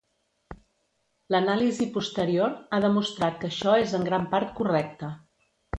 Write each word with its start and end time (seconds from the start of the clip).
L'anàlisi 1.35 1.87
posterior 1.99 2.57
ha 2.73 2.81
demostrat 2.89 3.41
que 3.45 3.53
això 3.53 3.79
és 3.87 3.97
en 4.01 4.11
gran 4.13 4.31
part 4.35 4.55
correcte. 4.63 5.17